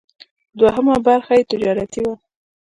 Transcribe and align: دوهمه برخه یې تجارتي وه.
دوهمه 0.59 0.95
برخه 1.07 1.31
یې 1.37 1.47
تجارتي 1.51 2.01
وه. 2.05 2.13